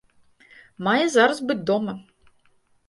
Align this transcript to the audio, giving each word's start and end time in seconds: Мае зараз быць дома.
Мае 0.87 1.03
зараз 1.17 1.37
быць 1.51 1.61
дома. 1.73 1.93